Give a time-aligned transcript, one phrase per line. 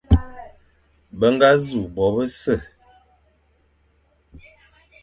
[1.17, 2.55] Be ñga nẑu bo bise,